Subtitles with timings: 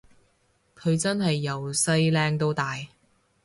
[0.75, 2.75] 佢真係由細靚到大